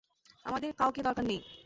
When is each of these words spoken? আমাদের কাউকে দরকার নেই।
আমাদের 0.45 0.71
কাউকে 0.73 1.01
দরকার 1.03 1.25
নেই। 1.25 1.41